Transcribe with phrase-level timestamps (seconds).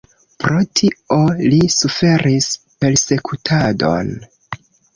[0.43, 1.17] Pro tio
[1.53, 2.49] li suferis
[2.87, 4.13] persekutadon.